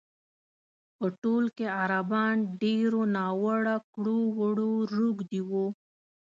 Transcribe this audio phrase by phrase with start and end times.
[0.97, 5.65] په ټول کې عربان ډېرو ناوړه کړو وړو روږ دي وو.